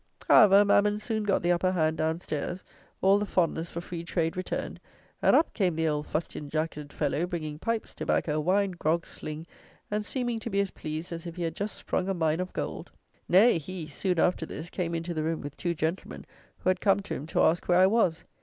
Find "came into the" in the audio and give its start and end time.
14.71-15.21